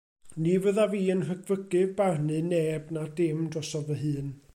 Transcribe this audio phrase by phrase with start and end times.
[0.43, 4.37] Ni fyddaf i yn rhyfygu barnu neb, na dim, drosof fy hun.